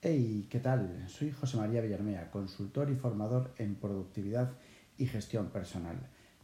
[0.00, 1.04] Hey, ¿qué tal?
[1.08, 4.52] Soy José María Villarmea, consultor y formador en productividad
[4.96, 5.96] y gestión personal.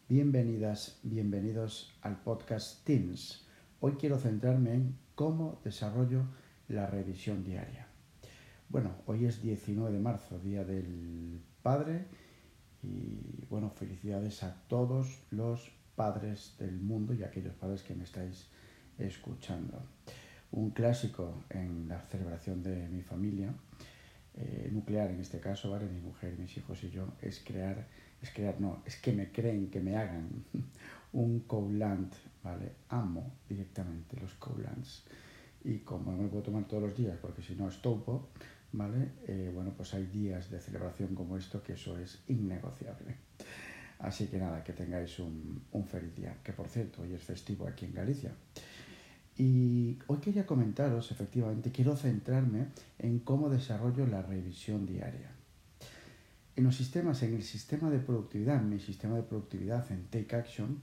[0.09, 3.47] Bienvenidas, bienvenidos al podcast Teams.
[3.79, 6.25] Hoy quiero centrarme en cómo desarrollo
[6.67, 7.87] la revisión diaria.
[8.69, 12.07] Bueno, hoy es 19 de marzo, Día del Padre,
[12.83, 18.03] y bueno, felicidades a todos los padres del mundo y a aquellos padres que me
[18.03, 18.49] estáis
[18.99, 19.81] escuchando
[20.55, 23.53] un clásico en la celebración de mi familia,
[24.37, 25.87] eh, nuclear en este caso, ¿vale?
[25.87, 27.87] Mi mujer, mis hijos y yo, es crear,
[28.23, 30.45] es crear, no, es que me creen, que me hagan
[31.13, 32.73] un coulant, ¿vale?
[32.89, 35.05] Amo directamente los coulants.
[35.65, 38.29] Y como no me puedo tomar todos los días, porque si no estopo,
[38.73, 39.13] ¿vale?
[39.27, 43.17] Eh, bueno, pues hay días de celebración como esto que eso es innegociable.
[43.99, 47.67] Así que nada, que tengáis un, un feliz día, que por cierto, hoy es festivo
[47.67, 48.33] aquí en Galicia.
[49.37, 55.33] Y hoy quería comentaros, efectivamente, quiero centrarme en cómo desarrollo la revisión diaria.
[56.57, 60.37] En los sistemas, en el sistema de productividad, en mi sistema de productividad, en Take
[60.37, 60.83] Action,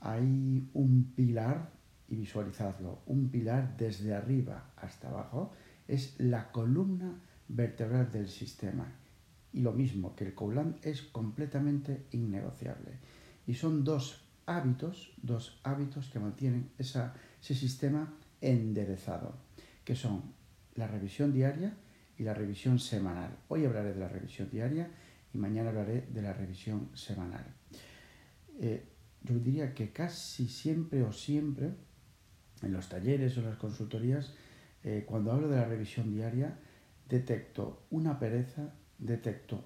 [0.00, 1.70] hay un pilar,
[2.08, 5.52] y visualizadlo, un pilar desde arriba hasta abajo,
[5.86, 8.92] es la columna vertebral del sistema.
[9.52, 12.98] Y lo mismo que el Coulan es completamente innegociable.
[13.46, 19.36] Y son dos hábitos, dos hábitos que mantienen ese sistema enderezado,
[19.84, 20.34] que son
[20.74, 21.76] la revisión diaria
[22.18, 23.36] y la revisión semanal.
[23.48, 24.90] Hoy hablaré de la revisión diaria
[25.32, 27.44] y mañana hablaré de la revisión semanal.
[28.60, 28.84] Eh,
[29.22, 31.72] yo diría que casi siempre o siempre,
[32.62, 34.34] en los talleres o las consultorías,
[34.82, 36.58] eh, cuando hablo de la revisión diaria,
[37.08, 39.64] detecto una pereza, detecto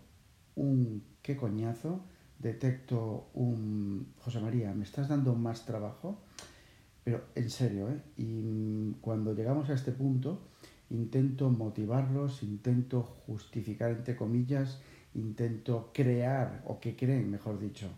[0.55, 2.05] un qué coñazo,
[2.39, 6.20] detecto un José María, ¿me estás dando más trabajo?
[7.05, 8.00] Pero en serio, ¿eh?
[8.17, 10.42] Y cuando llegamos a este punto,
[10.91, 14.80] intento motivarlos, intento justificar, entre comillas,
[15.14, 17.89] intento crear, o que creen, mejor dicho,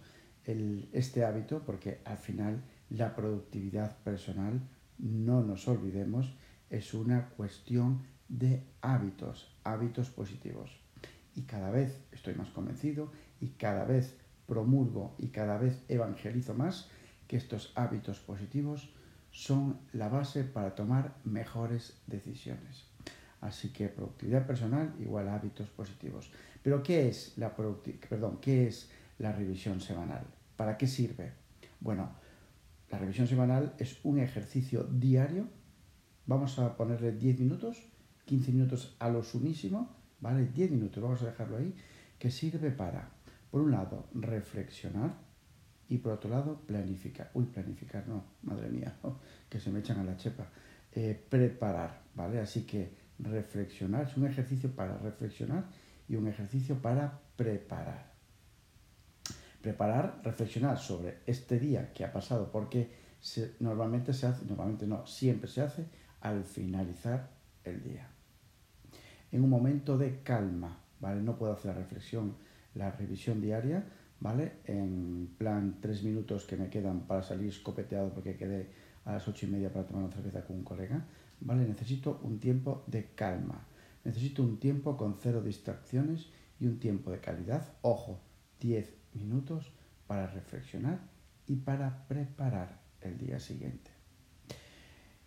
[0.44, 4.60] el, este hábito, porque al final la productividad personal,
[4.98, 6.32] no nos olvidemos,
[6.69, 10.70] es una cuestión de hábitos, hábitos positivos.
[11.34, 13.10] Y cada vez estoy más convencido
[13.41, 14.16] y cada vez
[14.50, 16.88] promulgo y cada vez evangelizo más
[17.28, 18.91] que estos hábitos positivos
[19.31, 22.87] son la base para tomar mejores decisiones.
[23.41, 26.33] Así que productividad personal igual a hábitos positivos.
[26.65, 30.25] Pero ¿qué es la perdón, qué es la revisión semanal?
[30.56, 31.33] ¿Para qué sirve?
[31.78, 32.10] Bueno,
[32.91, 35.47] la revisión semanal es un ejercicio diario.
[36.27, 37.78] Vamos a ponerle 10 minutos,
[38.25, 40.47] 15 minutos a lo sumísimo, ¿vale?
[40.47, 41.72] 10 minutos, vamos a dejarlo ahí,
[42.19, 43.10] que sirve para,
[43.50, 45.15] por un lado, reflexionar,
[45.91, 47.31] y por otro lado planificar.
[47.34, 48.97] Uy, planificar no, madre mía,
[49.50, 50.47] que se me echan a la chepa.
[50.93, 52.41] Eh, preparar, ¿vale?
[52.41, 55.65] Así que reflexionar es un ejercicio para reflexionar
[56.09, 58.12] y un ejercicio para preparar.
[59.60, 62.91] Preparar, reflexionar sobre este día que ha pasado, porque
[63.59, 65.87] normalmente se hace, normalmente no, siempre se hace
[66.21, 67.31] al finalizar
[67.65, 68.09] el día.
[69.33, 71.21] En un momento de calma, ¿vale?
[71.21, 72.37] No puedo hacer la reflexión,
[72.75, 73.84] la revisión diaria,
[74.20, 74.53] ¿vale?
[74.64, 78.70] En plan, tres minutos que me quedan para salir escopeteado porque quedé
[79.04, 81.04] a las ocho y media para tomar una cerveza con un colega,
[81.41, 81.66] ¿vale?
[81.66, 83.66] Necesito un tiempo de calma.
[84.04, 86.28] Necesito un tiempo con cero distracciones
[86.59, 87.72] y un tiempo de calidad.
[87.82, 88.20] Ojo,
[88.60, 89.72] diez minutos
[90.06, 91.00] para reflexionar
[91.47, 93.91] y para preparar el día siguiente.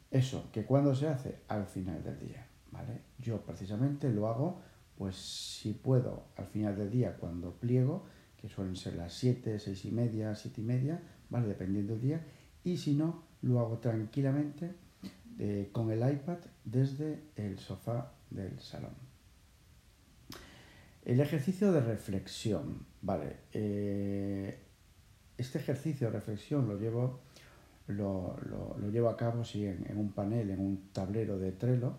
[0.10, 3.02] Eso, que cuando se hace al final del día, ¿vale?
[3.18, 4.62] Yo precisamente lo hago,
[4.98, 8.06] pues si puedo, al final del día, cuando pliego,
[8.38, 11.48] que suelen ser las 7, 6 y media, 7 y media, ¿vale?
[11.48, 12.26] Dependiendo del día.
[12.64, 14.74] Y si no, lo hago tranquilamente
[15.40, 18.94] eh, con el iPad desde el sofá del salón.
[21.06, 23.38] El ejercicio de reflexión, ¿vale?
[23.52, 24.60] Eh,
[25.38, 27.22] este ejercicio de reflexión lo llevo,
[27.88, 28.38] lo,
[28.92, 31.98] llevo a cabo en, en un panel, en un tablero de Trello,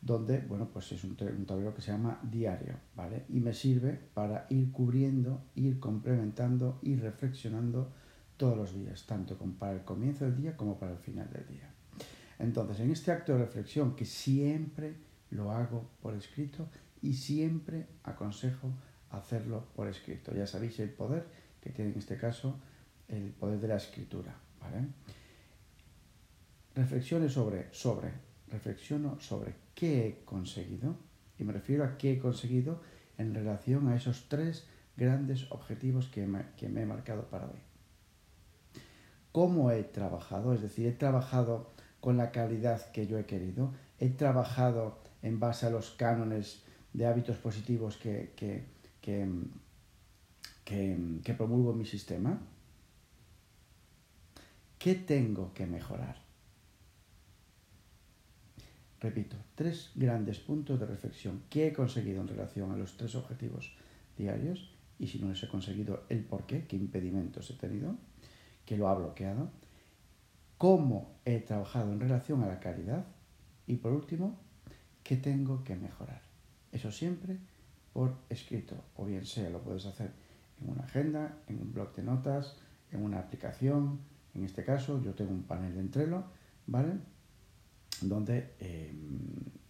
[0.00, 3.24] donde, bueno, pues es un, tablero que se llama diario, ¿vale?
[3.28, 7.92] Y me sirve para ir cubriendo, ir complementando, ir reflexionando
[8.36, 11.70] todos los días, tanto para el comienzo del día como para el final del día.
[12.38, 14.94] Entonces, en este acto de reflexión, que siempre
[15.30, 16.68] lo hago por escrito
[17.02, 18.70] y siempre aconsejo
[19.10, 20.32] hacerlo por escrito.
[20.34, 21.26] Ya sabéis el poder
[21.60, 22.58] que tiene en este caso
[23.08, 24.86] el poder de la escritura, ¿vale?
[26.74, 28.12] Reflexiones sobre, sobre,
[28.50, 30.96] reflexiono sobre qué he conseguido,
[31.38, 32.80] y me refiero a qué he conseguido
[33.16, 34.66] en relación a esos tres
[34.96, 37.58] grandes objetivos que me, he marcado para hoy.
[39.32, 40.52] ¿Cómo he trabajado?
[40.52, 45.66] Es decir, he trabajado con la calidad que yo he querido, he trabajado en base
[45.66, 46.62] a los cánones
[46.92, 48.64] de hábitos positivos que, que,
[50.68, 52.40] que promulgo en mi sistema?
[54.78, 56.27] ¿Qué tengo que mejorar?
[59.00, 61.42] Repito, tres grandes puntos de reflexión.
[61.48, 63.72] ¿Qué he conseguido en relación a los tres objetivos
[64.16, 64.74] diarios?
[64.98, 67.96] Y si no les he conseguido, el por qué, qué impedimentos he tenido,
[68.66, 69.50] que lo ha bloqueado.
[70.56, 73.06] ¿Cómo he trabajado en relación a la caridad?
[73.68, 74.36] Y por último,
[75.04, 76.22] ¿qué tengo que mejorar?
[76.72, 77.38] Eso siempre
[77.92, 80.10] por escrito, o bien sea lo puedes hacer
[80.60, 82.56] en una agenda, en un blog de notas,
[82.90, 84.00] en una aplicación.
[84.34, 86.24] En este caso, yo tengo un panel de Trello,
[86.66, 86.92] ¿vale?
[88.02, 88.92] Donde eh,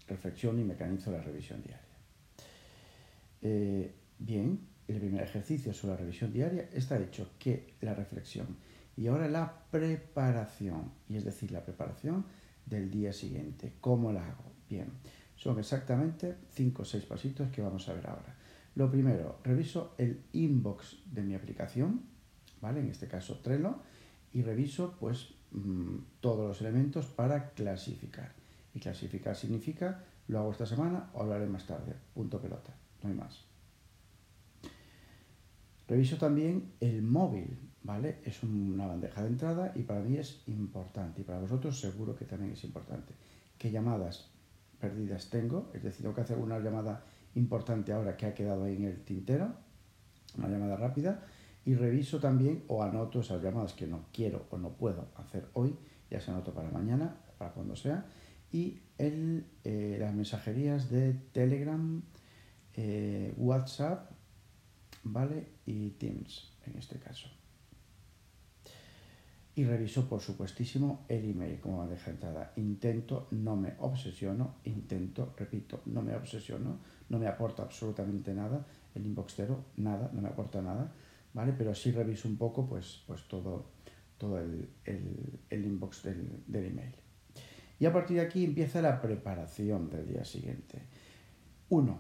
[0.07, 1.87] reflexiono y mecanizo la revisión diaria.
[3.43, 8.57] Eh, bien, el primer ejercicio sobre la revisión diaria está hecho que la reflexión
[8.97, 12.25] y ahora la preparación, y es decir, la preparación
[12.67, 13.75] del día siguiente.
[13.81, 14.53] ¿Cómo la hago?
[14.69, 14.89] Bien,
[15.37, 18.35] son exactamente cinco o seis pasitos que vamos a ver ahora.
[18.75, 22.03] Lo primero, reviso el inbox de mi aplicación,
[22.61, 22.81] ¿vale?
[22.81, 23.79] En este caso Trello,
[24.33, 28.33] y reviso pues Mm, todos los elementos para clasificar.
[28.75, 31.95] Y clasificar significa, lo hago esta semana o hablaré más tarde.
[32.15, 33.45] Punto pelota, no hay más.
[35.89, 38.19] Reviso también el móvil, ¿vale?
[38.25, 42.27] Es una bandeja de entrada y para mí es importante y para vosotros seguro que
[42.27, 43.15] también es importante.
[43.57, 44.29] ¿Qué llamadas
[44.79, 45.71] perdidas tengo?
[45.73, 47.05] Es decir, tengo que hacer una llamada
[47.35, 49.55] importante ahora que ha quedado ahí en el tintero,
[50.37, 51.23] una llamada rápida
[51.65, 55.77] y reviso también o anoto esas llamadas que no quiero o no puedo hacer hoy,
[56.11, 58.07] ya se anoto para mañana, para cuando sea,
[58.51, 62.03] y el, eh, las mensajerías de Telegram,
[62.75, 64.11] eh, WhatsApp,
[65.03, 65.49] ¿vale?
[65.67, 67.29] Y Teams en este caso.
[69.55, 72.53] Y reviso, por supuestísimo, el email como bandeja de entrada.
[72.57, 76.79] Intento, no me obsesiono, intento, repito, no me obsesiono,
[77.09, 78.65] no me aporta absolutamente nada,
[78.95, 80.93] el inboxero, nada, no me aporta nada
[81.33, 81.53] ¿vale?
[81.57, 83.71] Pero sí reviso un poco pues, pues todo,
[84.17, 86.95] todo el, el, inbox del, del, email.
[87.79, 90.83] Y a partir de aquí empieza la preparación del día siguiente.
[91.69, 91.99] Uno,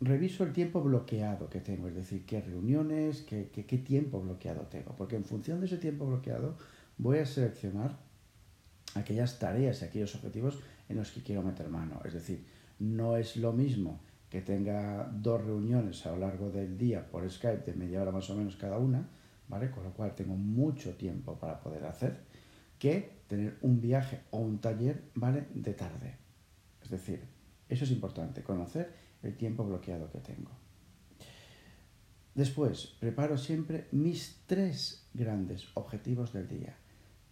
[0.00, 4.62] reviso el tiempo bloqueado que tengo, es decir, qué reuniones, qué, qué, qué tiempo bloqueado
[4.62, 6.56] tengo, porque en función de ese tiempo bloqueado
[6.98, 7.98] voy a seleccionar
[8.94, 12.00] aquellas tareas y aquellos objetivos en los que quiero meter mano.
[12.04, 12.44] Es decir,
[12.78, 14.00] no es lo mismo
[14.30, 18.30] que tenga dos reuniones a lo largo del día por Skype de media hora más
[18.30, 19.08] o menos cada una,
[19.48, 19.70] ¿vale?
[19.72, 22.20] Con lo cual tengo mucho tiempo para poder hacer,
[22.78, 25.48] que tener un viaje o un taller, ¿vale?
[25.52, 26.16] De tarde.
[26.80, 27.24] Es decir,
[27.68, 30.52] eso es importante, conocer el tiempo bloqueado que tengo.
[32.34, 36.76] Después, preparo siempre mis tres grandes objetivos del día.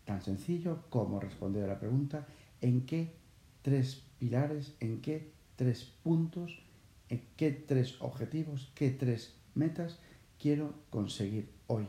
[0.04, 2.26] Tan sencillo como responder a la pregunta
[2.60, 3.14] en qué
[3.62, 6.67] tres pilares, en qué tres puntos
[7.08, 9.98] qué tres objetivos, qué tres metas
[10.38, 11.88] quiero conseguir hoy.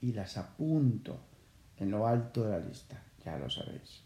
[0.00, 1.20] Y las apunto
[1.76, 4.02] en lo alto de la lista, ya lo sabéis.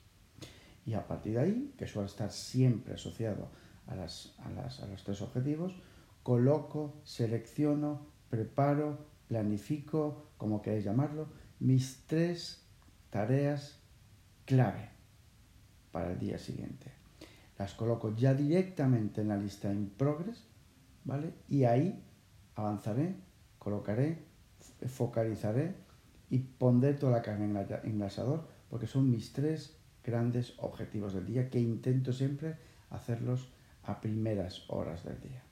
[0.85, 3.49] Y a partir de ahí, que suele estar siempre asociado
[3.87, 5.75] a, las, a, las, a los tres objetivos,
[6.23, 11.29] coloco, selecciono, preparo, planifico, como queréis llamarlo,
[11.59, 12.67] mis tres
[13.11, 13.81] tareas
[14.45, 14.91] clave
[15.93, 17.00] para el día siguiente
[17.61, 20.47] las coloco ya directamente en la lista in progress,
[21.05, 21.35] ¿vale?
[21.47, 22.03] Y ahí
[22.55, 23.17] avanzaré,
[23.59, 24.17] colocaré,
[24.89, 25.75] focalizaré
[26.31, 31.27] y pondré toda la carne en, el asador porque son mis tres grandes objetivos del
[31.27, 32.57] día que intento siempre
[32.89, 35.43] hacerlos a primeras horas del día.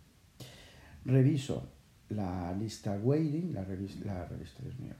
[1.04, 1.68] Reviso
[2.08, 3.66] la lista waiting, la,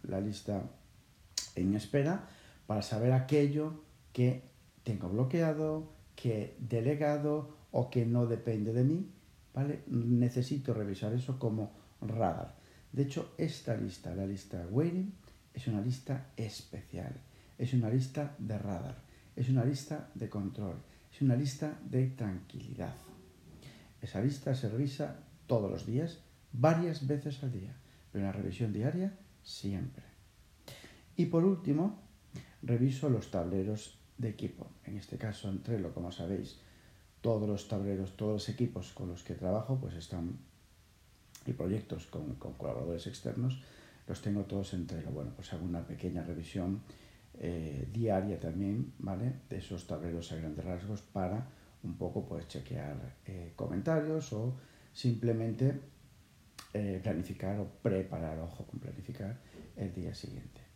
[0.02, 0.62] la lista
[1.54, 2.28] en espera
[2.66, 4.42] para saber aquello que
[4.84, 9.06] tengo bloqueado, que delegado o que no depende de mí,
[9.54, 9.84] ¿vale?
[9.86, 11.70] Necesito revisar eso como
[12.00, 12.56] radar.
[12.92, 15.14] De hecho, esta lista, la lista waiting,
[15.54, 17.14] es una lista especial,
[17.56, 18.96] es una lista de radar,
[19.36, 20.82] es una lista de control,
[21.12, 22.96] es una lista de tranquilidad.
[24.02, 26.18] Esa lista se revisa todos los días,
[26.52, 27.76] varias veces al día,
[28.10, 30.02] pero en la revisión diaria siempre.
[31.14, 32.00] Y por último,
[32.62, 34.66] reviso los tableros de equipo.
[34.84, 36.58] En este caso, en Trello, como sabéis,
[37.20, 40.38] todos los tableros, todos los equipos con los que trabajo, pues están,
[41.46, 43.62] y proyectos con, colaboradores externos,
[44.06, 45.10] los tengo todos en Trello.
[45.10, 46.82] Bueno, pues hago una pequeña revisión
[47.38, 49.32] eh, diaria también, ¿vale?
[49.48, 51.46] De esos tableros a grandes rasgos para
[51.84, 52.96] un poco pues chequear
[53.26, 54.54] eh, comentarios o
[54.92, 55.80] simplemente
[56.74, 59.38] eh, planificar o preparar, ojo con planificar,
[59.76, 60.67] el día siguiente.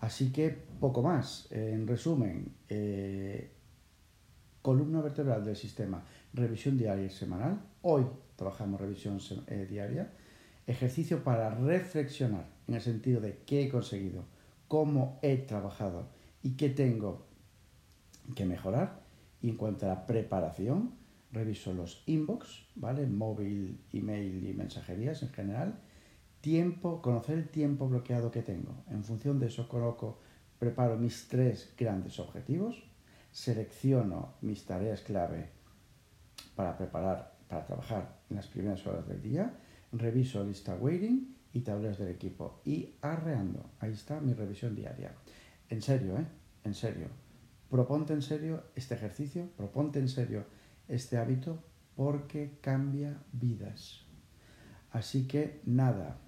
[0.00, 1.48] Así que poco más.
[1.50, 3.50] En resumen, eh,
[4.62, 7.60] columna vertebral del sistema, revisión diaria y semanal.
[7.82, 10.12] Hoy trabajamos revisión eh, diaria.
[10.66, 14.24] Ejercicio para reflexionar en el sentido de qué he conseguido,
[14.68, 16.08] cómo he trabajado
[16.42, 17.26] y qué tengo
[18.34, 19.00] que mejorar.
[19.40, 20.94] Y en cuanto a la preparación,
[21.32, 23.06] reviso los inbox, ¿vale?
[23.06, 25.80] Móvil, email y mensajerías en general.
[26.40, 28.84] Tiempo, conocer el tiempo bloqueado que tengo.
[28.88, 30.20] En función de eso coloco,
[30.58, 32.82] preparo mis tres grandes objetivos,
[33.30, 35.50] selecciono mis tareas clave
[36.54, 39.52] para preparar, para trabajar en las primeras horas del día,
[39.92, 43.70] reviso lista waiting y tableros del equipo y arreando.
[43.80, 45.14] Ahí está mi revisión diaria.
[45.68, 46.26] En serio, ¿eh?
[46.64, 47.08] En serio.
[47.70, 50.44] Proponte en serio este ejercicio, proponte en serio
[50.88, 51.62] este hábito
[51.96, 54.06] porque cambia vidas.
[54.90, 56.18] Así que nada,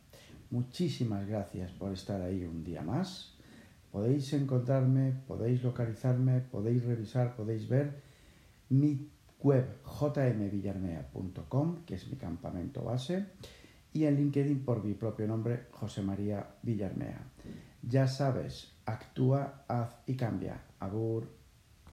[0.51, 3.37] muchísimas gracias por estar ahí un día más.
[3.91, 8.01] Podéis encontrarme, podéis localizarme, podéis revisar, podéis ver
[8.69, 9.11] mi
[9.43, 13.27] web jmvillarmea.com, que es mi campamento base,
[13.93, 17.27] y en LinkedIn por mi propio nombre, José María Villarmea.
[17.83, 20.61] Ya sabes, actúa, haz y cambia.
[20.79, 21.40] Agur.